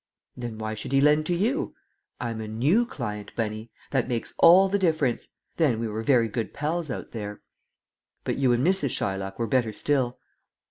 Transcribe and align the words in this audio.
"Then 0.35 0.57
why 0.57 0.73
should 0.73 0.93
he 0.93 0.99
lend 0.99 1.27
to 1.27 1.35
you?" 1.35 1.75
"I'm 2.19 2.41
a 2.41 2.47
new 2.47 2.87
client, 2.87 3.35
Bunny; 3.35 3.69
that 3.91 4.07
makes 4.07 4.33
all 4.39 4.67
the 4.67 4.79
difference. 4.79 5.27
Then 5.57 5.79
we 5.79 5.87
were 5.87 6.01
very 6.01 6.27
good 6.27 6.55
pals 6.55 6.89
out 6.89 7.11
there." 7.11 7.41
"But 8.23 8.35
you 8.37 8.51
and 8.51 8.65
Mrs. 8.65 8.89
Shylock 8.97 9.37
were 9.37 9.45
better 9.45 9.71
still?" 9.71 10.17